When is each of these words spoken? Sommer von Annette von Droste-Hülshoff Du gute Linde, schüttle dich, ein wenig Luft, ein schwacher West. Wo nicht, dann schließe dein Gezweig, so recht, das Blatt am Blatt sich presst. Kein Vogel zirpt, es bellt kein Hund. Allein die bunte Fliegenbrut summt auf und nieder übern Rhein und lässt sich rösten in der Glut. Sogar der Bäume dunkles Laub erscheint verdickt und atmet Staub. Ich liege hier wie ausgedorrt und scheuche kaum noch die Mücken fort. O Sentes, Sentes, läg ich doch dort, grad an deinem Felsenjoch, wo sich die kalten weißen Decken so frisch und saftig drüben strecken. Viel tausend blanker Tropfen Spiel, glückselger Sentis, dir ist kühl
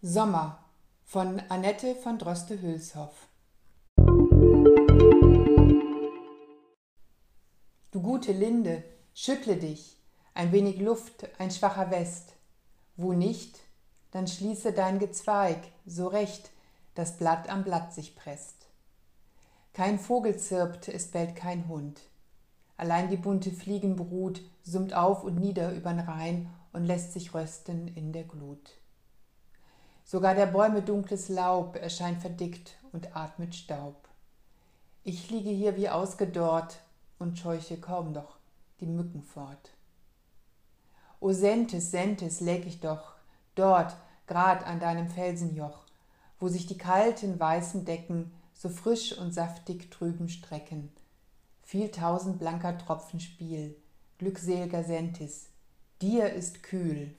Sommer 0.00 0.64
von 1.02 1.42
Annette 1.48 1.96
von 1.96 2.18
Droste-Hülshoff 2.20 3.26
Du 7.90 8.00
gute 8.00 8.30
Linde, 8.30 8.84
schüttle 9.12 9.56
dich, 9.56 9.96
ein 10.34 10.52
wenig 10.52 10.78
Luft, 10.78 11.28
ein 11.40 11.50
schwacher 11.50 11.90
West. 11.90 12.34
Wo 12.96 13.12
nicht, 13.12 13.58
dann 14.12 14.28
schließe 14.28 14.72
dein 14.72 15.00
Gezweig, 15.00 15.58
so 15.84 16.06
recht, 16.06 16.52
das 16.94 17.16
Blatt 17.16 17.48
am 17.48 17.64
Blatt 17.64 17.92
sich 17.92 18.14
presst. 18.14 18.68
Kein 19.72 19.98
Vogel 19.98 20.36
zirpt, 20.38 20.86
es 20.86 21.10
bellt 21.10 21.34
kein 21.34 21.66
Hund. 21.66 22.02
Allein 22.76 23.10
die 23.10 23.16
bunte 23.16 23.50
Fliegenbrut 23.50 24.42
summt 24.62 24.94
auf 24.94 25.24
und 25.24 25.40
nieder 25.40 25.72
übern 25.72 25.98
Rhein 25.98 26.48
und 26.72 26.84
lässt 26.84 27.14
sich 27.14 27.34
rösten 27.34 27.88
in 27.88 28.12
der 28.12 28.22
Glut. 28.22 28.78
Sogar 30.10 30.34
der 30.34 30.46
Bäume 30.46 30.80
dunkles 30.80 31.28
Laub 31.28 31.76
erscheint 31.76 32.22
verdickt 32.22 32.78
und 32.92 33.14
atmet 33.14 33.54
Staub. 33.54 34.08
Ich 35.04 35.28
liege 35.28 35.50
hier 35.50 35.76
wie 35.76 35.90
ausgedorrt 35.90 36.78
und 37.18 37.38
scheuche 37.38 37.76
kaum 37.76 38.12
noch 38.12 38.38
die 38.80 38.86
Mücken 38.86 39.22
fort. 39.22 39.74
O 41.20 41.32
Sentes, 41.32 41.90
Sentes, 41.90 42.40
läg 42.40 42.66
ich 42.66 42.80
doch 42.80 43.16
dort, 43.54 43.94
grad 44.26 44.64
an 44.64 44.80
deinem 44.80 45.10
Felsenjoch, 45.10 45.84
wo 46.40 46.48
sich 46.48 46.66
die 46.66 46.78
kalten 46.78 47.38
weißen 47.38 47.84
Decken 47.84 48.32
so 48.54 48.70
frisch 48.70 49.12
und 49.12 49.34
saftig 49.34 49.90
drüben 49.90 50.30
strecken. 50.30 50.90
Viel 51.62 51.90
tausend 51.90 52.38
blanker 52.38 52.78
Tropfen 52.78 53.20
Spiel, 53.20 53.76
glückselger 54.16 54.84
Sentis, 54.84 55.50
dir 56.00 56.32
ist 56.32 56.62
kühl 56.62 57.14